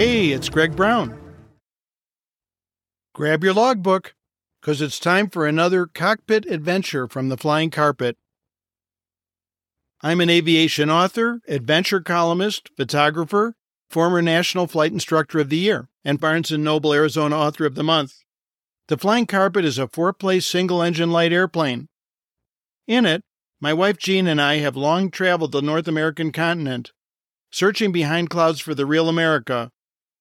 Hey, 0.00 0.30
it's 0.30 0.48
Greg 0.48 0.74
Brown. 0.74 1.14
Grab 3.14 3.44
your 3.44 3.52
logbook, 3.52 4.14
because 4.58 4.80
it's 4.80 4.98
time 4.98 5.28
for 5.28 5.46
another 5.46 5.84
cockpit 5.84 6.46
adventure 6.46 7.06
from 7.06 7.28
the 7.28 7.36
flying 7.36 7.68
carpet. 7.68 8.16
I'm 10.00 10.22
an 10.22 10.30
aviation 10.30 10.88
author, 10.88 11.42
adventure 11.46 12.00
columnist, 12.00 12.70
photographer, 12.78 13.56
former 13.90 14.22
National 14.22 14.66
Flight 14.66 14.90
Instructor 14.90 15.38
of 15.38 15.50
the 15.50 15.58
Year, 15.58 15.90
and 16.02 16.18
Barnes 16.18 16.50
& 16.50 16.58
Noble 16.58 16.94
Arizona 16.94 17.36
Author 17.36 17.66
of 17.66 17.74
the 17.74 17.84
Month. 17.84 18.14
The 18.88 18.96
Flying 18.96 19.26
Carpet 19.26 19.66
is 19.66 19.76
a 19.76 19.86
four-place 19.86 20.46
single-engine 20.46 21.10
light 21.10 21.34
airplane. 21.34 21.88
In 22.86 23.04
it, 23.04 23.22
my 23.60 23.74
wife 23.74 23.98
Jean 23.98 24.26
and 24.26 24.40
I 24.40 24.60
have 24.60 24.76
long 24.76 25.10
traveled 25.10 25.52
the 25.52 25.60
North 25.60 25.86
American 25.86 26.32
continent, 26.32 26.92
searching 27.52 27.92
behind 27.92 28.30
clouds 28.30 28.60
for 28.60 28.74
the 28.74 28.86
real 28.86 29.06
America, 29.06 29.70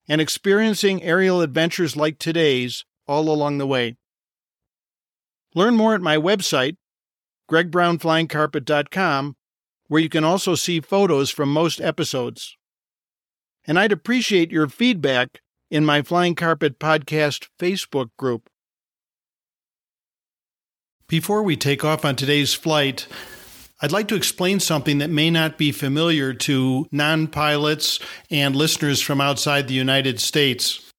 and 0.09 0.19
experiencing 0.19 1.03
aerial 1.03 1.39
adventures 1.39 1.95
like 1.95 2.17
today's 2.17 2.83
all 3.07 3.29
along 3.29 3.59
the 3.59 3.67
way. 3.67 3.95
Learn 5.53 5.75
more 5.75 5.93
at 5.93 6.01
my 6.01 6.17
website, 6.17 6.77
gregbrownflyingcarpet.com, 7.49 9.35
where 9.87 10.01
you 10.01 10.09
can 10.09 10.23
also 10.23 10.55
see 10.55 10.81
photos 10.81 11.29
from 11.29 11.53
most 11.53 11.79
episodes. 11.79 12.57
And 13.65 13.77
I'd 13.77 13.91
appreciate 13.91 14.51
your 14.51 14.67
feedback 14.67 15.41
in 15.69 15.85
my 15.85 16.01
Flying 16.01 16.33
Carpet 16.33 16.79
Podcast 16.79 17.47
Facebook 17.59 18.09
group. 18.17 18.49
Before 21.07 21.43
we 21.43 21.55
take 21.55 21.83
off 21.83 22.05
on 22.05 22.15
today's 22.15 22.53
flight, 22.53 23.07
I'd 23.81 23.93
like 23.93 24.09
to 24.09 24.15
explain 24.15 24.59
something 24.59 24.97
that 24.97 25.09
may 25.09 25.31
not 25.31 25.57
be 25.57 25.71
familiar 25.71 26.33
to 26.33 26.87
non 26.91 27.27
pilots 27.27 27.99
and 28.29 28.55
listeners 28.55 29.01
from 29.01 29.21
outside 29.21 29.67
the 29.67 29.73
United 29.73 30.19
States. 30.19 30.91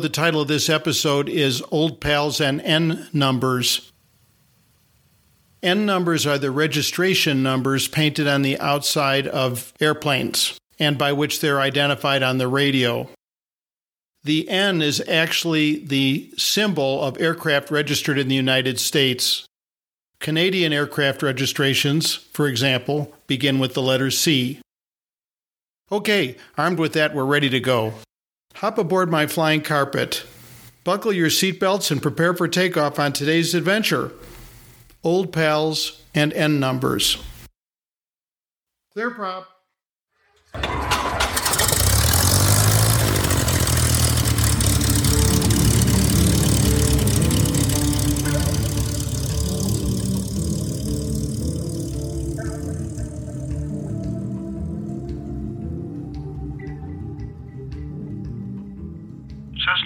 The 0.00 0.08
title 0.08 0.40
of 0.40 0.48
this 0.48 0.68
episode 0.68 1.28
is 1.28 1.62
Old 1.70 2.00
Pals 2.00 2.40
and 2.40 2.60
N 2.60 3.08
Numbers. 3.12 3.92
N 5.62 5.86
numbers 5.86 6.26
are 6.26 6.38
the 6.38 6.52
registration 6.52 7.42
numbers 7.42 7.88
painted 7.88 8.28
on 8.28 8.42
the 8.42 8.58
outside 8.60 9.26
of 9.26 9.72
airplanes 9.80 10.56
and 10.78 10.96
by 10.96 11.12
which 11.12 11.40
they're 11.40 11.60
identified 11.60 12.22
on 12.22 12.38
the 12.38 12.46
radio. 12.46 13.08
The 14.22 14.48
N 14.48 14.82
is 14.82 15.02
actually 15.08 15.84
the 15.84 16.32
symbol 16.36 17.02
of 17.02 17.20
aircraft 17.20 17.70
registered 17.70 18.18
in 18.18 18.28
the 18.28 18.34
United 18.36 18.78
States. 18.78 19.47
Canadian 20.20 20.72
aircraft 20.72 21.22
registrations, 21.22 22.14
for 22.14 22.48
example, 22.48 23.14
begin 23.26 23.58
with 23.58 23.74
the 23.74 23.82
letter 23.82 24.10
C. 24.10 24.60
Okay, 25.90 26.36
armed 26.56 26.78
with 26.78 26.92
that, 26.94 27.14
we're 27.14 27.24
ready 27.24 27.48
to 27.48 27.60
go. 27.60 27.94
Hop 28.56 28.78
aboard 28.78 29.10
my 29.10 29.26
flying 29.26 29.62
carpet. 29.62 30.24
Buckle 30.84 31.12
your 31.12 31.28
seatbelts 31.28 31.90
and 31.90 32.02
prepare 32.02 32.34
for 32.34 32.48
takeoff 32.48 32.98
on 32.98 33.12
today's 33.12 33.54
adventure. 33.54 34.12
Old 35.04 35.32
pals 35.32 36.02
and 36.14 36.32
N 36.32 36.58
numbers. 36.58 37.22
Clear 38.92 39.10
prop. 39.10 39.57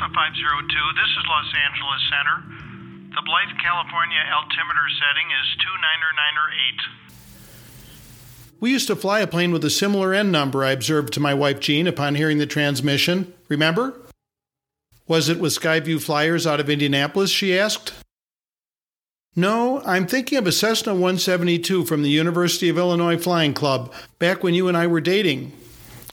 Cessna 0.02 0.14
502, 0.14 0.74
this 0.98 1.10
is 1.14 1.22
Los 1.28 1.52
Angeles 1.62 2.02
Center. 2.10 2.42
The 3.14 3.22
Blythe, 3.22 3.54
California 3.62 4.18
altimeter 4.34 4.88
setting 4.98 5.30
is 5.30 5.46
29908. 5.62 8.58
We 8.58 8.72
used 8.72 8.88
to 8.88 8.96
fly 8.96 9.20
a 9.20 9.28
plane 9.28 9.52
with 9.52 9.64
a 9.64 9.70
similar 9.70 10.12
N 10.12 10.32
number, 10.32 10.64
I 10.64 10.72
observed 10.72 11.12
to 11.12 11.20
my 11.20 11.34
wife 11.34 11.60
Jean 11.60 11.86
upon 11.86 12.16
hearing 12.16 12.38
the 12.38 12.46
transmission. 12.46 13.32
Remember? 13.48 13.94
Was 15.06 15.28
it 15.28 15.38
with 15.38 15.52
Skyview 15.52 16.02
Flyers 16.02 16.48
out 16.48 16.58
of 16.58 16.68
Indianapolis? 16.68 17.30
she 17.30 17.56
asked. 17.56 17.92
No, 19.36 19.82
I'm 19.86 20.08
thinking 20.08 20.36
of 20.36 20.48
a 20.48 20.52
Cessna 20.52 20.94
172 20.94 21.84
from 21.84 22.02
the 22.02 22.10
University 22.10 22.68
of 22.68 22.76
Illinois 22.76 23.18
Flying 23.18 23.54
Club, 23.54 23.92
back 24.18 24.42
when 24.42 24.54
you 24.54 24.66
and 24.66 24.76
I 24.76 24.88
were 24.88 25.00
dating. 25.00 25.52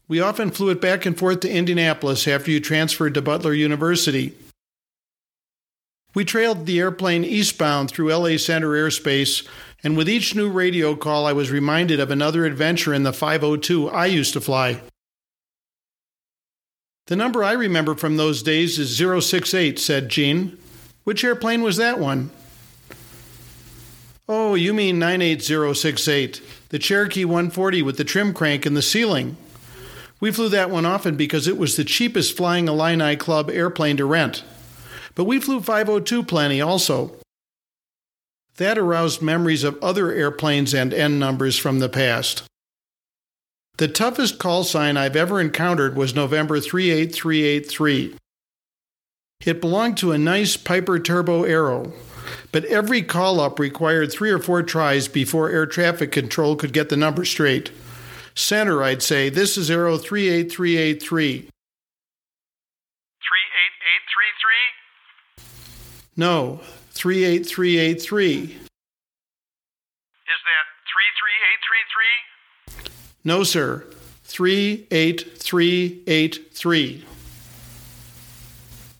We 0.09 0.19
often 0.19 0.49
flew 0.49 0.69
it 0.69 0.81
back 0.81 1.05
and 1.05 1.15
forth 1.15 1.41
to 1.41 1.51
Indianapolis 1.51 2.27
after 2.27 2.49
you 2.49 2.59
transferred 2.59 3.13
to 3.13 3.21
Butler 3.21 3.53
University. 3.53 4.33
We 6.15 6.25
trailed 6.25 6.65
the 6.65 6.79
airplane 6.79 7.23
eastbound 7.23 7.91
through 7.91 8.11
LA 8.11 8.37
Center 8.37 8.69
airspace, 8.69 9.47
and 9.83 9.95
with 9.95 10.09
each 10.09 10.33
new 10.33 10.49
radio 10.49 10.95
call, 10.95 11.27
I 11.27 11.33
was 11.33 11.51
reminded 11.51 11.99
of 11.99 12.09
another 12.09 12.45
adventure 12.45 12.91
in 12.91 13.03
the 13.03 13.13
502 13.13 13.87
I 13.89 14.07
used 14.07 14.33
to 14.33 14.41
fly. 14.41 14.81
The 17.05 17.15
number 17.15 17.43
I 17.43 17.51
remember 17.51 17.93
from 17.93 18.17
those 18.17 18.41
days 18.41 18.79
is 18.79 18.97
068, 18.97 19.77
said 19.77 20.09
Jean. 20.09 20.57
Which 21.03 21.23
airplane 21.23 21.61
was 21.61 21.77
that 21.77 21.99
one? 21.99 22.31
Oh, 24.27 24.55
you 24.55 24.73
mean 24.73 24.97
98068, 24.97 26.41
the 26.69 26.79
Cherokee 26.79 27.25
140 27.25 27.83
with 27.83 27.97
the 27.97 28.03
trim 28.03 28.33
crank 28.33 28.65
in 28.65 28.73
the 28.73 28.81
ceiling. 28.81 29.37
We 30.19 30.31
flew 30.31 30.49
that 30.49 30.69
one 30.69 30.85
often 30.85 31.15
because 31.15 31.47
it 31.47 31.57
was 31.57 31.75
the 31.75 31.85
cheapest 31.85 32.35
Flying 32.35 32.67
Illini 32.67 33.15
Club 33.15 33.49
airplane 33.49 33.97
to 33.97 34.05
rent. 34.05 34.43
But 35.15 35.23
we 35.23 35.39
flew 35.39 35.61
502 35.61 36.23
plenty 36.23 36.61
also. 36.61 37.15
That 38.57 38.77
aroused 38.77 39.21
memories 39.21 39.63
of 39.63 39.81
other 39.81 40.11
airplanes 40.11 40.73
and 40.73 40.93
N 40.93 41.17
numbers 41.19 41.57
from 41.57 41.79
the 41.79 41.89
past. 41.89 42.43
The 43.77 43.87
toughest 43.87 44.39
call 44.39 44.65
sign 44.65 44.97
I've 44.97 45.15
ever 45.15 45.39
encountered 45.39 45.95
was 45.95 46.13
November 46.13 46.59
38383. 46.59 48.15
It 49.45 49.61
belonged 49.61 49.97
to 49.99 50.11
a 50.11 50.17
nice 50.17 50.57
Piper 50.57 50.99
Turbo 50.99 51.43
Arrow, 51.43 51.93
but 52.51 52.65
every 52.65 53.01
call 53.01 53.39
up 53.39 53.57
required 53.57 54.11
three 54.11 54.31
or 54.31 54.39
four 54.39 54.63
tries 54.63 55.07
before 55.07 55.49
air 55.49 55.65
traffic 55.65 56.11
control 56.11 56.57
could 56.57 56.73
get 56.73 56.89
the 56.89 56.97
number 56.97 57.23
straight. 57.23 57.71
Center, 58.39 58.81
I'd 58.81 59.03
say, 59.03 59.29
this 59.29 59.57
is 59.57 59.69
arrow 59.69 59.97
38383. 59.97 61.39
38833? 61.39 61.49
No, 66.15 66.61
38383. 66.91 68.43
Is 68.43 68.47
that 68.47 68.59
33833? 72.79 72.91
No, 73.25 73.43
sir, 73.43 73.85
38383. 74.23 77.03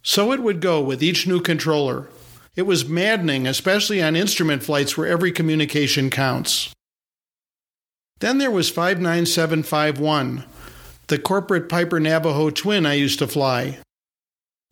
So 0.04 0.34
it 0.34 0.44
would 0.44 0.60
go 0.60 0.82
with 0.82 1.02
each 1.02 1.26
new 1.26 1.40
controller. 1.40 2.10
It 2.58 2.64
was 2.64 2.90
maddening, 2.90 3.48
especially 3.48 4.04
on 4.04 4.18
instrument 4.18 4.64
flights 4.64 4.98
where 4.98 5.08
every 5.08 5.32
communication 5.32 6.10
counts. 6.10 6.74
Then 8.20 8.38
there 8.38 8.52
was 8.52 8.70
59751, 8.70 10.44
the 11.08 11.18
corporate 11.18 11.70
Piper 11.70 12.00
Navajo 12.00 12.50
twin 12.50 12.86
I 12.86 12.96
used 12.96 13.20
to 13.20 13.28
fly. 13.28 13.80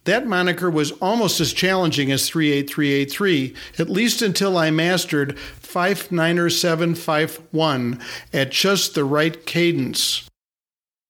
That 0.04 0.28
moniker 0.28 0.70
was 0.70 0.92
almost 0.94 1.42
as 1.42 1.52
challenging 1.52 2.12
as 2.12 2.30
38383, 2.30 3.56
at 3.80 3.90
least 3.90 4.22
until 4.22 4.58
I 4.58 4.72
mastered 4.72 5.38
59751 5.40 8.00
at 8.32 8.52
just 8.52 8.96
the 8.96 9.04
right 9.04 9.46
cadence. 9.46 10.30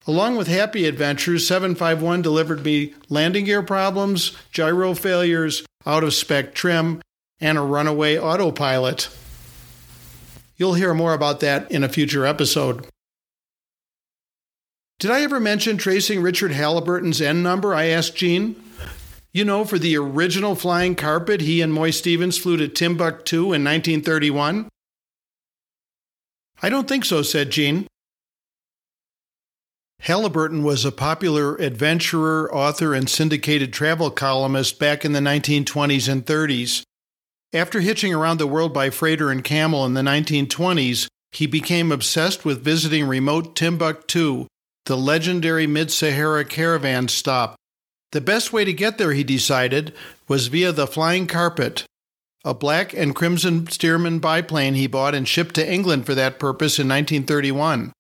Along 0.08 0.36
with 0.36 0.48
happy 0.48 0.86
adventures, 0.86 1.46
751 1.46 2.22
delivered 2.22 2.66
me 2.66 2.96
landing 3.10 3.46
gear 3.46 3.62
problems, 3.62 4.36
gyro 4.52 4.96
failures, 4.96 5.64
out 5.86 6.04
of 6.04 6.14
spec 6.14 6.56
trim, 6.56 7.02
and 7.40 7.58
a 7.58 7.62
runaway 7.62 8.18
autopilot. 8.18 9.10
You'll 10.58 10.74
hear 10.74 10.94
more 10.94 11.14
about 11.14 11.40
that 11.42 11.72
in 11.72 11.84
a 11.84 11.90
future 11.90 12.26
episode. 12.26 12.88
Did 15.00 15.12
I 15.12 15.22
ever 15.22 15.40
mention 15.40 15.78
tracing 15.78 16.22
Richard 16.22 16.52
Halliburton's 16.52 17.22
N 17.22 17.44
number? 17.44 17.76
I 17.76 17.86
asked 17.86 18.16
Jean. 18.16 18.56
You 19.32 19.46
know, 19.46 19.64
for 19.64 19.78
the 19.78 19.96
original 19.96 20.56
flying 20.56 20.96
carpet, 20.96 21.42
he 21.42 21.62
and 21.62 21.72
Moye 21.72 21.92
Stephens 21.92 22.40
flew 22.40 22.58
to 22.58 22.68
Timbuktu 22.68 23.54
in 23.54 23.64
1931? 23.64 24.68
I 26.64 26.70
don't 26.70 26.88
think 26.88 27.06
so, 27.06 27.22
said 27.22 27.52
Jean. 27.52 27.86
Halliburton 30.00 30.64
was 30.64 30.86
a 30.86 30.92
popular 30.92 31.56
adventurer, 31.58 32.52
author, 32.52 32.96
and 32.96 33.08
syndicated 33.08 33.74
travel 33.74 34.10
columnist 34.10 34.80
back 34.80 35.06
in 35.06 35.12
the 35.12 35.20
1920s 35.20 36.12
and 36.12 36.26
30s. 36.26 36.82
After 37.54 37.80
hitching 37.80 38.14
around 38.14 38.40
the 38.40 38.48
world 38.48 38.74
by 38.74 38.90
freighter 38.90 39.32
and 39.32 39.44
camel 39.44 39.86
in 39.86 39.94
the 39.94 40.02
1920s, 40.02 41.08
he 41.32 41.48
became 41.48 41.92
obsessed 41.92 42.44
with 42.44 42.64
visiting 42.64 43.08
remote 43.08 43.56
Timbuktu, 43.56 44.48
the 44.86 44.98
legendary 44.98 45.68
Mid 45.68 45.92
Sahara 45.92 46.44
caravan 46.44 47.08
stop. 47.08 47.56
The 48.12 48.22
best 48.22 48.54
way 48.54 48.66
to 48.66 48.74
get 48.74 48.98
there, 48.98 49.14
he 49.14 49.24
decided, 49.24 49.94
was 50.28 50.48
via 50.48 50.72
the 50.72 50.88
Flying 50.88 51.28
Carpet, 51.28 51.86
a 52.46 52.54
black 52.54 52.94
and 52.94 53.14
crimson 53.14 53.66
Stearman 53.66 54.22
biplane 54.22 54.76
he 54.76 54.88
bought 54.88 55.14
and 55.14 55.28
shipped 55.28 55.56
to 55.56 55.72
England 55.72 56.06
for 56.06 56.16
that 56.16 56.40
purpose 56.40 56.80
in 56.80 56.88
1931. 56.88 57.92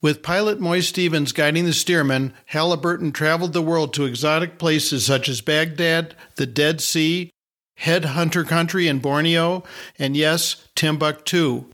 With 0.00 0.22
pilot 0.22 0.60
Moye 0.60 0.80
Stephens 0.80 1.32
guiding 1.32 1.64
the 1.64 1.72
Stearman, 1.72 2.32
Halliburton 2.46 3.12
traveled 3.12 3.52
the 3.52 3.62
world 3.62 3.92
to 3.94 4.04
exotic 4.04 4.58
places 4.58 5.04
such 5.04 5.28
as 5.28 5.40
Baghdad, 5.40 6.14
the 6.36 6.46
Dead 6.46 6.80
Sea, 6.80 7.31
Headhunter 7.80 8.46
Country 8.46 8.88
in 8.88 8.98
Borneo, 8.98 9.64
and 9.98 10.16
yes, 10.16 10.68
Timbuktu. 10.74 11.66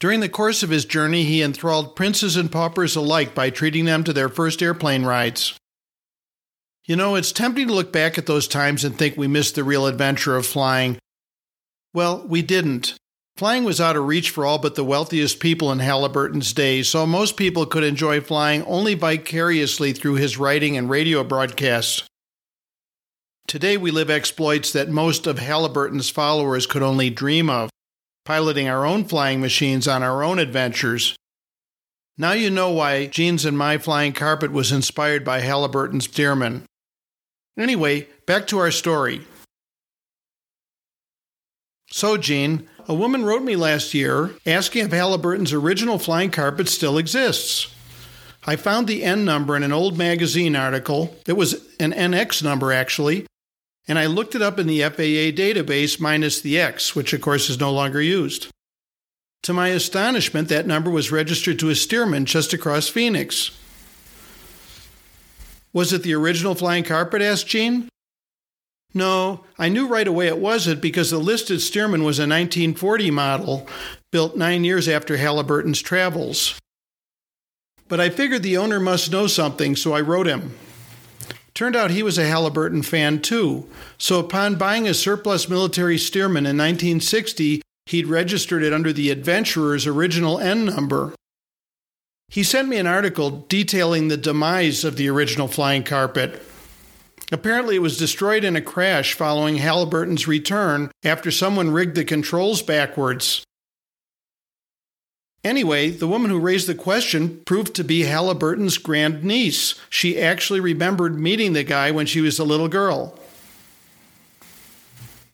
During 0.00 0.20
the 0.20 0.28
course 0.28 0.62
of 0.62 0.70
his 0.70 0.84
journey, 0.84 1.24
he 1.24 1.42
enthralled 1.42 1.96
princes 1.96 2.36
and 2.36 2.52
paupers 2.52 2.94
alike 2.94 3.34
by 3.34 3.50
treating 3.50 3.84
them 3.84 4.04
to 4.04 4.12
their 4.12 4.28
first 4.28 4.62
airplane 4.62 5.04
rides. 5.04 5.54
You 6.84 6.96
know, 6.96 7.16
it's 7.16 7.32
tempting 7.32 7.68
to 7.68 7.74
look 7.74 7.92
back 7.92 8.16
at 8.16 8.26
those 8.26 8.48
times 8.48 8.84
and 8.84 8.96
think 8.96 9.16
we 9.16 9.26
missed 9.26 9.56
the 9.56 9.64
real 9.64 9.86
adventure 9.86 10.36
of 10.36 10.46
flying. 10.46 10.98
Well, 11.92 12.24
we 12.26 12.42
didn't. 12.42 12.94
Flying 13.36 13.64
was 13.64 13.80
out 13.80 13.96
of 13.96 14.06
reach 14.06 14.30
for 14.30 14.46
all 14.46 14.58
but 14.58 14.74
the 14.74 14.84
wealthiest 14.84 15.38
people 15.38 15.70
in 15.70 15.80
Halliburton's 15.80 16.52
day, 16.52 16.82
so 16.82 17.06
most 17.06 17.36
people 17.36 17.66
could 17.66 17.84
enjoy 17.84 18.20
flying 18.20 18.64
only 18.64 18.94
vicariously 18.94 19.92
through 19.92 20.14
his 20.14 20.38
writing 20.38 20.76
and 20.76 20.88
radio 20.88 21.22
broadcasts. 21.22 22.07
Today 23.48 23.78
we 23.78 23.90
live 23.90 24.10
exploits 24.10 24.74
that 24.74 24.90
most 24.90 25.26
of 25.26 25.38
Halliburton's 25.38 26.10
followers 26.10 26.66
could 26.66 26.82
only 26.82 27.08
dream 27.08 27.48
of 27.48 27.70
piloting 28.26 28.68
our 28.68 28.84
own 28.84 29.06
flying 29.06 29.40
machines 29.40 29.88
on 29.88 30.02
our 30.02 30.22
own 30.22 30.38
adventures. 30.38 31.16
Now 32.18 32.32
you 32.32 32.50
know 32.50 32.70
why 32.70 33.06
Jean's 33.06 33.46
and 33.46 33.56
My 33.56 33.78
Flying 33.78 34.12
Carpet 34.12 34.52
was 34.52 34.70
inspired 34.70 35.24
by 35.24 35.40
Halliburton's 35.40 36.06
Stearman. 36.06 36.64
Anyway, 37.58 38.06
back 38.26 38.46
to 38.48 38.58
our 38.58 38.70
story. 38.70 39.22
So, 41.90 42.18
Gene, 42.18 42.68
a 42.86 42.92
woman 42.92 43.24
wrote 43.24 43.42
me 43.42 43.56
last 43.56 43.94
year 43.94 44.34
asking 44.44 44.84
if 44.84 44.92
Halliburton's 44.92 45.54
original 45.54 45.98
flying 45.98 46.30
carpet 46.30 46.68
still 46.68 46.98
exists. 46.98 47.74
I 48.44 48.56
found 48.56 48.86
the 48.86 49.04
N 49.04 49.24
number 49.24 49.56
in 49.56 49.62
an 49.62 49.72
old 49.72 49.96
magazine 49.96 50.54
article. 50.54 51.16
It 51.26 51.32
was 51.32 51.54
an 51.80 51.92
NX 51.92 52.42
number, 52.42 52.72
actually, 52.72 53.24
and 53.88 53.98
I 53.98 54.06
looked 54.06 54.34
it 54.34 54.42
up 54.42 54.58
in 54.58 54.66
the 54.66 54.82
FAA 54.82 55.32
database 55.34 55.98
minus 55.98 56.40
the 56.40 56.58
X, 56.58 56.94
which 56.94 57.14
of 57.14 57.22
course 57.22 57.48
is 57.48 57.58
no 57.58 57.72
longer 57.72 58.02
used. 58.02 58.48
To 59.44 59.54
my 59.54 59.68
astonishment, 59.68 60.48
that 60.48 60.66
number 60.66 60.90
was 60.90 61.10
registered 61.10 61.58
to 61.60 61.70
a 61.70 61.74
Stearman 61.74 62.24
just 62.24 62.52
across 62.52 62.88
Phoenix. 62.88 63.50
Was 65.72 65.92
it 65.92 66.02
the 66.02 66.14
original 66.14 66.54
flying 66.54 66.84
carpet? 66.84 67.22
asked 67.22 67.46
Jean. 67.46 67.88
No, 68.94 69.44
I 69.58 69.68
knew 69.68 69.86
right 69.86 70.08
away 70.08 70.26
it 70.26 70.38
wasn't 70.38 70.80
because 70.80 71.10
the 71.10 71.18
listed 71.18 71.58
Stearman 71.58 72.04
was 72.04 72.18
a 72.18 72.22
1940 72.22 73.10
model, 73.10 73.66
built 74.10 74.36
nine 74.36 74.64
years 74.64 74.88
after 74.88 75.16
Halliburton's 75.16 75.80
travels. 75.80 76.58
But 77.86 78.00
I 78.00 78.10
figured 78.10 78.42
the 78.42 78.56
owner 78.56 78.80
must 78.80 79.12
know 79.12 79.26
something, 79.26 79.76
so 79.76 79.92
I 79.92 80.00
wrote 80.00 80.26
him. 80.26 80.54
Turned 81.58 81.74
out 81.74 81.90
he 81.90 82.04
was 82.04 82.18
a 82.18 82.24
Halliburton 82.24 82.82
fan 82.82 83.20
too, 83.20 83.66
so 83.98 84.20
upon 84.20 84.54
buying 84.54 84.86
a 84.86 84.94
surplus 84.94 85.48
military 85.48 85.96
Stearman 85.96 86.46
in 86.46 86.56
1960, 86.56 87.62
he'd 87.86 88.06
registered 88.06 88.62
it 88.62 88.72
under 88.72 88.92
the 88.92 89.10
Adventurer's 89.10 89.84
original 89.84 90.38
N 90.38 90.66
number. 90.66 91.16
He 92.28 92.44
sent 92.44 92.68
me 92.68 92.76
an 92.76 92.86
article 92.86 93.44
detailing 93.48 94.06
the 94.06 94.16
demise 94.16 94.84
of 94.84 94.94
the 94.94 95.08
original 95.08 95.48
flying 95.48 95.82
carpet. 95.82 96.40
Apparently, 97.32 97.74
it 97.74 97.82
was 97.82 97.98
destroyed 97.98 98.44
in 98.44 98.54
a 98.54 98.62
crash 98.62 99.14
following 99.14 99.56
Halliburton's 99.56 100.28
return 100.28 100.92
after 101.02 101.32
someone 101.32 101.72
rigged 101.72 101.96
the 101.96 102.04
controls 102.04 102.62
backwards. 102.62 103.42
Anyway, 105.44 105.88
the 105.90 106.08
woman 106.08 106.30
who 106.30 106.38
raised 106.38 106.66
the 106.66 106.74
question 106.74 107.40
proved 107.44 107.74
to 107.74 107.84
be 107.84 108.02
Halliburton's 108.02 108.76
grandniece. 108.76 109.76
She 109.88 110.20
actually 110.20 110.60
remembered 110.60 111.18
meeting 111.18 111.52
the 111.52 111.62
guy 111.62 111.90
when 111.90 112.06
she 112.06 112.20
was 112.20 112.38
a 112.38 112.44
little 112.44 112.68
girl. 112.68 113.18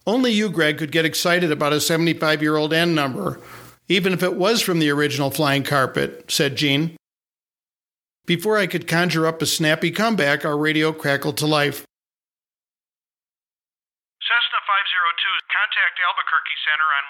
Only 0.07 0.33
you, 0.33 0.51
Greg, 0.51 0.77
could 0.77 0.93
get 0.93 1.07
excited 1.07 1.51
about 1.51 1.73
a 1.73 1.81
75 1.81 2.43
year 2.43 2.57
old 2.57 2.75
N 2.75 2.95
number, 2.95 3.41
even 3.89 4.13
if 4.13 4.23
it 4.23 4.37
was 4.37 4.61
from 4.61 4.79
the 4.79 4.91
original 4.91 5.31
flying 5.31 5.63
carpet, 5.63 6.31
said 6.31 6.57
Jean. 6.57 6.97
Before 8.27 8.59
I 8.59 8.67
could 8.67 8.87
conjure 8.87 9.27
up 9.27 9.41
a 9.41 9.47
snappy 9.47 9.91
comeback, 9.91 10.45
our 10.45 10.57
radio 10.57 10.93
crackled 10.93 11.39
to 11.39 11.47
life. 11.47 11.85
Cessna 14.21 14.61
502, 14.65 15.29
contact 15.53 15.97
Albuquerque 16.01 16.59
Center 16.65 16.89
on 16.89 17.05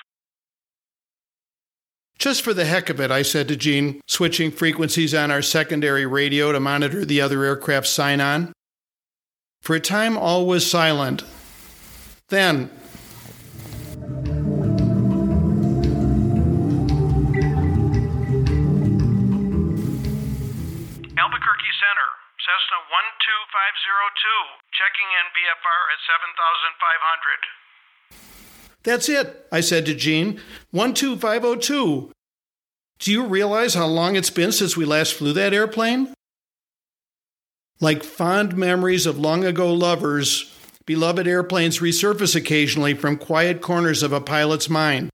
125.25. 0.00 0.15
Just 2.18 2.42
for 2.42 2.54
the 2.54 2.64
heck 2.64 2.88
of 2.88 3.00
it, 3.00 3.10
I 3.10 3.22
said 3.22 3.46
to 3.48 3.56
Jean, 3.56 4.00
switching 4.06 4.50
frequencies 4.50 5.14
on 5.14 5.30
our 5.30 5.42
secondary 5.42 6.06
radio 6.06 6.50
to 6.50 6.60
monitor 6.60 7.04
the 7.04 7.20
other 7.20 7.44
aircraft's 7.44 7.90
sign 7.90 8.20
on. 8.20 8.52
For 9.60 9.76
a 9.76 9.80
time, 9.80 10.16
all 10.16 10.46
was 10.46 10.68
silent. 10.68 11.24
Then, 12.28 12.70
Albuquerque 21.16 21.72
Center, 21.78 22.08
Cessna 22.40 22.78
12502, 22.86 24.70
checking 24.72 25.08
in 25.20 25.26
BFR 25.36 25.80
at 25.92 26.00
7500. 26.06 27.65
That's 28.86 29.08
it, 29.08 29.48
I 29.50 29.62
said 29.62 29.84
to 29.86 29.94
Jean. 29.96 30.40
12502. 30.72 32.12
Do 33.00 33.12
you 33.12 33.26
realize 33.26 33.74
how 33.74 33.86
long 33.86 34.14
it's 34.14 34.30
been 34.30 34.52
since 34.52 34.76
we 34.76 34.84
last 34.84 35.14
flew 35.14 35.32
that 35.32 35.52
airplane? 35.52 36.14
Like 37.80 38.04
fond 38.04 38.56
memories 38.56 39.04
of 39.04 39.18
long 39.18 39.44
ago 39.44 39.74
lovers, 39.74 40.56
beloved 40.86 41.26
airplanes 41.26 41.80
resurface 41.80 42.36
occasionally 42.36 42.94
from 42.94 43.16
quiet 43.16 43.60
corners 43.60 44.04
of 44.04 44.12
a 44.12 44.20
pilot's 44.20 44.70
mind. 44.70 45.10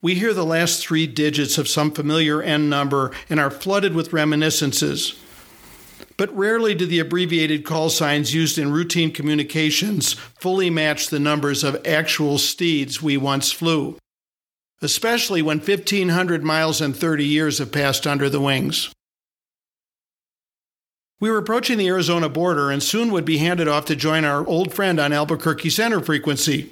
We 0.00 0.14
hear 0.14 0.32
the 0.32 0.46
last 0.46 0.80
three 0.82 1.06
digits 1.06 1.58
of 1.58 1.68
some 1.68 1.90
familiar 1.90 2.42
N 2.42 2.70
number 2.70 3.12
and 3.28 3.38
are 3.38 3.50
flooded 3.50 3.94
with 3.94 4.14
reminiscences. 4.14 5.14
But 6.20 6.36
rarely 6.36 6.74
do 6.74 6.84
the 6.84 6.98
abbreviated 6.98 7.64
call 7.64 7.88
signs 7.88 8.34
used 8.34 8.58
in 8.58 8.72
routine 8.72 9.10
communications 9.10 10.12
fully 10.12 10.68
match 10.68 11.08
the 11.08 11.18
numbers 11.18 11.64
of 11.64 11.80
actual 11.86 12.36
steeds 12.36 13.00
we 13.00 13.16
once 13.16 13.52
flew, 13.52 13.96
especially 14.82 15.40
when 15.40 15.60
1,500 15.60 16.44
miles 16.44 16.82
and 16.82 16.94
30 16.94 17.24
years 17.24 17.56
have 17.56 17.72
passed 17.72 18.06
under 18.06 18.28
the 18.28 18.38
wings. 18.38 18.92
We 21.20 21.30
were 21.30 21.38
approaching 21.38 21.78
the 21.78 21.88
Arizona 21.88 22.28
border 22.28 22.70
and 22.70 22.82
soon 22.82 23.12
would 23.12 23.24
be 23.24 23.38
handed 23.38 23.66
off 23.66 23.86
to 23.86 23.96
join 23.96 24.26
our 24.26 24.46
old 24.46 24.74
friend 24.74 25.00
on 25.00 25.14
Albuquerque 25.14 25.70
Center 25.70 26.00
frequency. 26.00 26.70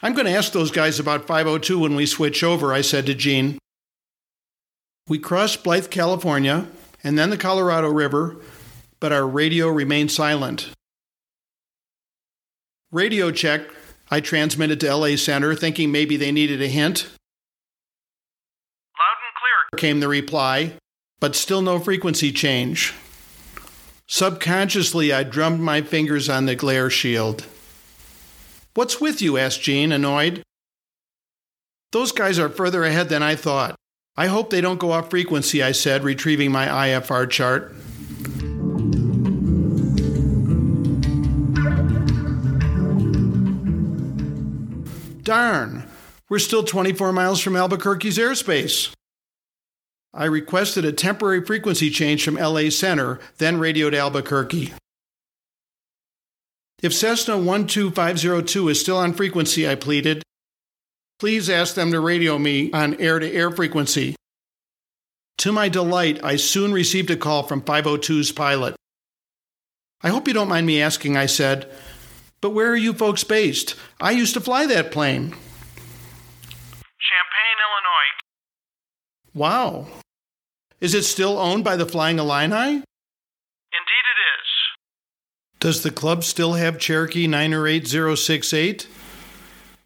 I'm 0.00 0.14
going 0.14 0.26
to 0.26 0.38
ask 0.38 0.52
those 0.52 0.70
guys 0.70 1.00
about 1.00 1.26
502 1.26 1.80
when 1.80 1.96
we 1.96 2.06
switch 2.06 2.44
over, 2.44 2.72
I 2.72 2.82
said 2.82 3.06
to 3.06 3.14
Jean. 3.16 3.58
We 5.08 5.18
crossed 5.18 5.64
Blythe, 5.64 5.90
California, 5.90 6.68
and 7.06 7.16
then 7.16 7.30
the 7.30 7.38
Colorado 7.38 7.88
River, 7.88 8.36
but 8.98 9.12
our 9.12 9.24
radio 9.24 9.68
remained 9.68 10.10
silent. 10.10 10.70
Radio 12.90 13.30
check, 13.30 13.60
I 14.10 14.18
transmitted 14.18 14.80
to 14.80 14.92
LA 14.92 15.14
Center, 15.14 15.54
thinking 15.54 15.92
maybe 15.92 16.16
they 16.16 16.32
needed 16.32 16.60
a 16.60 16.66
hint. 16.66 17.04
Loud 18.98 19.18
and 19.22 19.36
clear. 19.38 19.78
Came 19.78 20.00
the 20.00 20.08
reply, 20.08 20.72
but 21.20 21.36
still 21.36 21.62
no 21.62 21.78
frequency 21.78 22.32
change. 22.32 22.92
Subconsciously, 24.08 25.12
I 25.12 25.22
drummed 25.22 25.60
my 25.60 25.82
fingers 25.82 26.28
on 26.28 26.46
the 26.46 26.56
glare 26.56 26.90
shield. 26.90 27.46
What's 28.74 29.00
with 29.00 29.22
you? 29.22 29.38
asked 29.38 29.62
Jean, 29.62 29.92
annoyed. 29.92 30.42
Those 31.92 32.10
guys 32.10 32.40
are 32.40 32.48
further 32.48 32.82
ahead 32.82 33.10
than 33.10 33.22
I 33.22 33.36
thought. 33.36 33.76
I 34.16 34.28
hope 34.28 34.50
they 34.50 34.62
don't 34.62 34.78
go 34.78 34.92
off 34.92 35.10
frequency, 35.10 35.62
I 35.62 35.72
said, 35.72 36.02
retrieving 36.02 36.50
my 36.50 36.66
IFR 36.66 37.28
chart. 37.28 37.74
Darn, 45.22 45.84
we're 46.28 46.38
still 46.38 46.62
24 46.62 47.12
miles 47.12 47.40
from 47.40 47.56
Albuquerque's 47.56 48.16
airspace. 48.16 48.92
I 50.14 50.24
requested 50.24 50.86
a 50.86 50.92
temporary 50.92 51.44
frequency 51.44 51.90
change 51.90 52.24
from 52.24 52.36
LA 52.36 52.70
Center, 52.70 53.20
then 53.36 53.58
radioed 53.58 53.94
Albuquerque. 53.94 54.72
If 56.80 56.94
Cessna 56.94 57.34
12502 57.34 58.68
is 58.68 58.80
still 58.80 58.96
on 58.96 59.12
frequency, 59.12 59.68
I 59.68 59.74
pleaded, 59.74 60.22
please 61.18 61.48
ask 61.48 61.74
them 61.74 61.90
to 61.92 62.00
radio 62.00 62.38
me 62.38 62.70
on 62.72 63.00
air 63.00 63.18
to 63.18 63.32
air 63.32 63.50
frequency. 63.50 64.16
To 65.38 65.52
my 65.52 65.68
delight, 65.68 66.24
I 66.24 66.36
soon 66.36 66.72
received 66.72 67.10
a 67.10 67.16
call 67.16 67.42
from 67.42 67.62
502's 67.62 68.32
pilot. 68.32 68.74
I 70.02 70.08
hope 70.08 70.28
you 70.28 70.34
don't 70.34 70.48
mind 70.48 70.66
me 70.66 70.80
asking, 70.80 71.16
I 71.16 71.26
said, 71.26 71.70
but 72.40 72.50
where 72.50 72.70
are 72.70 72.76
you 72.76 72.92
folks 72.92 73.24
based? 73.24 73.74
I 74.00 74.12
used 74.12 74.34
to 74.34 74.40
fly 74.40 74.66
that 74.66 74.92
plane. 74.92 75.30
Champaign, 76.98 77.56
Illinois. 77.64 78.12
Wow. 79.34 79.86
Is 80.80 80.94
it 80.94 81.04
still 81.04 81.38
owned 81.38 81.64
by 81.64 81.76
the 81.76 81.86
Flying 81.86 82.18
Illini? 82.18 82.48
Indeed, 82.52 82.84
it 83.72 84.20
is. 84.36 84.46
Does 85.60 85.82
the 85.82 85.90
club 85.90 86.24
still 86.24 86.52
have 86.54 86.78
Cherokee 86.78 87.26
908068? 87.26 88.86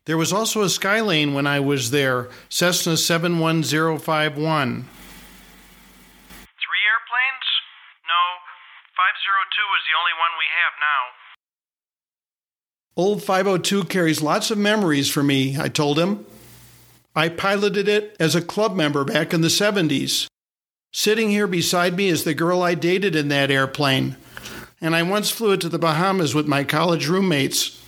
There 0.07 0.17
was 0.17 0.33
also 0.33 0.63
a 0.63 0.67
Skylane 0.67 1.35
when 1.35 1.47
I 1.47 1.61
was 1.61 1.91
there, 1.91 2.29
Cessna 2.49 2.97
71051. 2.97 4.89
Three 6.33 6.85
airplanes? 6.89 7.47
No, 8.09 8.23
502 8.97 9.61
is 9.77 9.85
the 9.87 9.97
only 9.99 10.15
one 10.19 10.33
we 10.39 10.49
have 10.51 10.75
now. 10.81 11.03
Old 12.97 13.23
502 13.23 13.85
carries 13.85 14.21
lots 14.23 14.51
of 14.51 14.59
memories 14.59 15.09
for 15.09 15.23
me, 15.23 15.57
I 15.59 15.69
told 15.69 15.99
him. 15.99 16.27
I 17.15 17.29
piloted 17.29 17.89
it 17.89 18.17
as 18.21 18.35
a 18.35 18.43
club 18.43 18.77
member 18.77 19.05
back 19.05 19.35
in 19.35 19.41
the 19.41 19.49
70s. 19.49 20.29
Sitting 20.93 21.31
here 21.31 21.47
beside 21.47 21.97
me 21.97 22.09
is 22.09 22.25
the 22.25 22.35
girl 22.35 22.63
I 22.63 22.75
dated 22.75 23.15
in 23.15 23.29
that 23.29 23.51
airplane, 23.51 24.17
and 24.81 24.97
I 24.97 25.03
once 25.03 25.31
flew 25.31 25.53
it 25.53 25.61
to 25.61 25.69
the 25.69 25.79
Bahamas 25.79 26.35
with 26.35 26.49
my 26.49 26.65
college 26.65 27.07
roommates. 27.07 27.79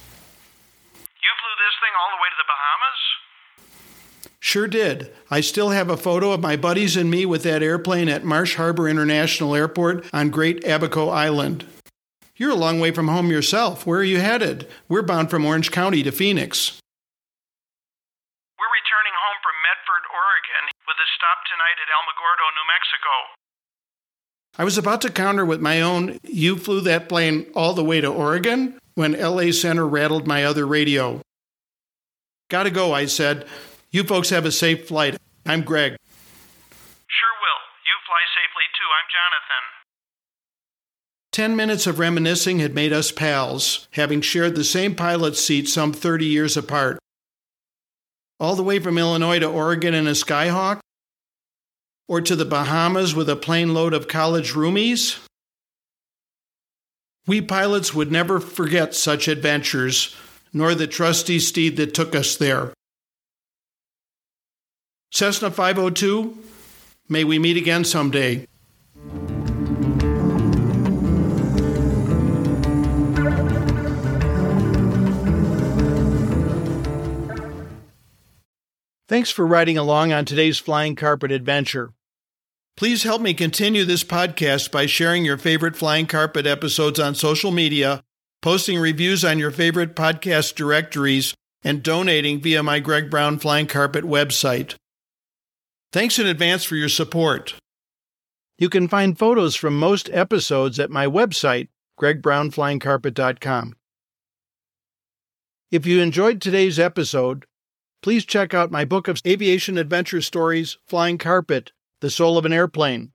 You 1.02 1.32
flew 1.42 1.54
this 1.58 1.76
thing 1.82 1.94
all 1.98 2.10
the 2.14 2.20
way 2.22 2.28
to 2.30 2.38
the 2.38 2.46
Bahamas? 2.46 3.00
Sure 4.42 4.66
did. 4.66 5.08
I 5.30 5.40
still 5.40 5.70
have 5.70 5.88
a 5.88 5.96
photo 5.96 6.32
of 6.32 6.40
my 6.40 6.56
buddies 6.56 6.96
and 6.96 7.08
me 7.08 7.24
with 7.24 7.44
that 7.44 7.62
airplane 7.62 8.08
at 8.08 8.24
Marsh 8.24 8.56
Harbour 8.56 8.88
International 8.88 9.54
Airport 9.54 10.04
on 10.12 10.30
Great 10.30 10.66
Abaco 10.66 11.10
Island. 11.10 11.64
You're 12.34 12.50
a 12.50 12.56
long 12.56 12.80
way 12.80 12.90
from 12.90 13.06
home 13.06 13.30
yourself. 13.30 13.86
Where 13.86 14.00
are 14.00 14.04
you 14.04 14.18
headed? 14.18 14.66
We're 14.88 15.02
bound 15.02 15.30
from 15.30 15.46
Orange 15.46 15.70
County 15.70 16.02
to 16.02 16.10
Phoenix. 16.10 16.80
We're 18.58 18.66
returning 18.66 19.14
home 19.14 19.38
from 19.44 19.54
Medford, 19.62 20.02
Oregon, 20.10 20.74
with 20.88 20.96
a 20.98 21.08
stop 21.14 21.38
tonight 21.46 21.78
at 21.78 21.86
Alamogordo, 21.94 22.50
New 22.58 22.66
Mexico. 22.66 23.14
I 24.58 24.64
was 24.64 24.76
about 24.76 25.02
to 25.02 25.10
counter 25.12 25.46
with 25.46 25.60
my 25.60 25.80
own, 25.80 26.18
you 26.24 26.56
flew 26.56 26.80
that 26.80 27.08
plane 27.08 27.46
all 27.54 27.74
the 27.74 27.84
way 27.84 28.00
to 28.00 28.08
Oregon, 28.08 28.76
when 28.96 29.12
LA 29.12 29.52
Center 29.52 29.86
rattled 29.86 30.26
my 30.26 30.42
other 30.42 30.66
radio. 30.66 31.20
Gotta 32.50 32.70
go, 32.72 32.92
I 32.92 33.06
said. 33.06 33.46
You 33.92 34.04
folks 34.04 34.30
have 34.30 34.46
a 34.46 34.52
safe 34.52 34.88
flight. 34.88 35.18
I'm 35.44 35.60
Greg. 35.60 35.96
Sure 36.00 37.34
will. 37.42 37.60
You 37.84 37.94
fly 38.06 38.22
safely 38.32 38.64
too. 38.72 38.88
I'm 38.88 39.08
Jonathan. 39.12 39.64
Ten 41.30 41.56
minutes 41.56 41.86
of 41.86 41.98
reminiscing 41.98 42.58
had 42.58 42.74
made 42.74 42.94
us 42.94 43.12
pals, 43.12 43.88
having 43.90 44.22
shared 44.22 44.54
the 44.54 44.64
same 44.64 44.94
pilot 44.94 45.36
seat 45.36 45.68
some 45.68 45.92
30 45.92 46.24
years 46.24 46.56
apart. 46.56 46.98
All 48.40 48.56
the 48.56 48.62
way 48.62 48.78
from 48.78 48.96
Illinois 48.96 49.38
to 49.40 49.46
Oregon 49.46 49.92
in 49.92 50.06
a 50.06 50.12
Skyhawk? 50.12 50.80
Or 52.08 52.22
to 52.22 52.34
the 52.34 52.46
Bahamas 52.46 53.14
with 53.14 53.28
a 53.28 53.36
plane 53.36 53.74
load 53.74 53.92
of 53.92 54.08
college 54.08 54.52
roomies? 54.52 55.18
We 57.26 57.42
pilots 57.42 57.92
would 57.92 58.10
never 58.10 58.40
forget 58.40 58.94
such 58.94 59.28
adventures, 59.28 60.16
nor 60.50 60.74
the 60.74 60.86
trusty 60.86 61.38
steed 61.38 61.76
that 61.76 61.92
took 61.92 62.14
us 62.14 62.36
there. 62.36 62.72
Cessna 65.12 65.50
502, 65.50 66.38
may 67.10 67.22
we 67.22 67.38
meet 67.38 67.58
again 67.58 67.84
someday. 67.84 68.46
Thanks 79.06 79.30
for 79.30 79.46
riding 79.46 79.76
along 79.76 80.14
on 80.14 80.24
today's 80.24 80.58
Flying 80.58 80.96
Carpet 80.96 81.30
adventure. 81.30 81.92
Please 82.78 83.02
help 83.02 83.20
me 83.20 83.34
continue 83.34 83.84
this 83.84 84.04
podcast 84.04 84.72
by 84.72 84.86
sharing 84.86 85.26
your 85.26 85.36
favorite 85.36 85.76
Flying 85.76 86.06
Carpet 86.06 86.46
episodes 86.46 86.98
on 86.98 87.14
social 87.14 87.50
media, 87.50 88.02
posting 88.40 88.78
reviews 88.78 89.26
on 89.26 89.38
your 89.38 89.50
favorite 89.50 89.94
podcast 89.94 90.54
directories, 90.54 91.34
and 91.62 91.82
donating 91.82 92.40
via 92.40 92.62
my 92.62 92.80
Greg 92.80 93.10
Brown 93.10 93.38
Flying 93.38 93.66
Carpet 93.66 94.04
website. 94.04 94.76
Thanks 95.92 96.18
in 96.18 96.26
advance 96.26 96.64
for 96.64 96.74
your 96.74 96.88
support. 96.88 97.54
You 98.56 98.70
can 98.70 98.88
find 98.88 99.18
photos 99.18 99.54
from 99.56 99.78
most 99.78 100.08
episodes 100.10 100.80
at 100.80 100.90
my 100.90 101.06
website, 101.06 101.68
gregbrownflyingcarpet.com. 102.00 103.76
If 105.70 105.84
you 105.84 106.00
enjoyed 106.00 106.40
today's 106.40 106.78
episode, 106.78 107.44
please 108.02 108.24
check 108.24 108.54
out 108.54 108.70
my 108.70 108.86
book 108.86 109.06
of 109.06 109.20
aviation 109.26 109.76
adventure 109.76 110.22
stories, 110.22 110.78
Flying 110.86 111.18
Carpet, 111.18 111.72
The 112.00 112.10
Soul 112.10 112.38
of 112.38 112.46
an 112.46 112.54
Airplane, 112.54 113.12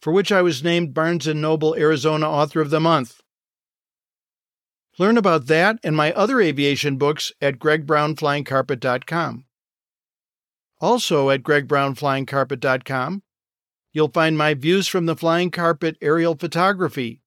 for 0.00 0.12
which 0.12 0.30
I 0.30 0.42
was 0.42 0.62
named 0.62 0.94
Barnes 0.94 1.26
& 1.26 1.34
Noble 1.34 1.74
Arizona 1.74 2.30
Author 2.30 2.60
of 2.60 2.70
the 2.70 2.80
Month. 2.80 3.22
Learn 4.98 5.18
about 5.18 5.46
that 5.46 5.80
and 5.82 5.96
my 5.96 6.12
other 6.12 6.40
aviation 6.40 6.96
books 6.96 7.32
at 7.40 7.58
gregbrownflyingcarpet.com. 7.58 9.43
Also 10.84 11.30
at 11.30 11.42
gregbrownflyingcarpet.com, 11.42 13.22
you'll 13.94 14.10
find 14.10 14.36
my 14.36 14.52
views 14.52 14.86
from 14.86 15.06
the 15.06 15.16
flying 15.16 15.50
carpet 15.50 15.96
aerial 16.02 16.34
photography, 16.34 17.22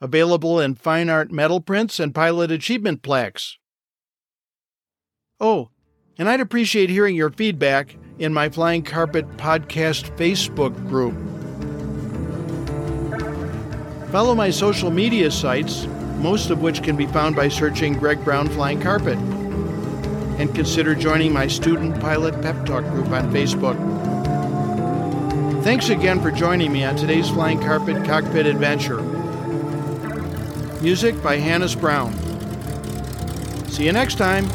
available 0.00 0.58
in 0.58 0.74
fine 0.74 1.10
art 1.10 1.30
metal 1.30 1.60
prints 1.60 2.00
and 2.00 2.14
pilot 2.14 2.50
achievement 2.50 3.02
plaques. 3.02 3.58
Oh, 5.38 5.68
and 6.16 6.30
I'd 6.30 6.40
appreciate 6.40 6.88
hearing 6.88 7.14
your 7.14 7.28
feedback 7.28 7.94
in 8.18 8.32
my 8.32 8.48
Flying 8.48 8.82
Carpet 8.82 9.28
Podcast 9.36 10.16
Facebook 10.16 10.74
group. 10.88 11.12
Follow 14.10 14.34
my 14.34 14.48
social 14.48 14.90
media 14.90 15.30
sites, 15.30 15.86
most 16.16 16.48
of 16.48 16.62
which 16.62 16.82
can 16.82 16.96
be 16.96 17.04
found 17.04 17.36
by 17.36 17.48
searching 17.48 17.98
Greg 17.98 18.24
Brown 18.24 18.48
Flying 18.48 18.80
Carpet. 18.80 19.18
And 20.38 20.54
consider 20.54 20.94
joining 20.94 21.32
my 21.32 21.46
Student 21.46 22.00
Pilot 22.00 22.40
Pep 22.42 22.66
Talk 22.66 22.84
group 22.84 23.08
on 23.08 23.32
Facebook. 23.32 23.76
Thanks 25.62 25.88
again 25.88 26.20
for 26.20 26.30
joining 26.30 26.72
me 26.72 26.84
on 26.84 26.96
today's 26.96 27.30
Flying 27.30 27.60
Carpet 27.60 28.04
Cockpit 28.04 28.46
Adventure. 28.46 29.00
Music 30.82 31.22
by 31.22 31.36
Hannes 31.36 31.74
Brown. 31.74 32.12
See 33.68 33.86
you 33.86 33.92
next 33.92 34.16
time. 34.16 34.46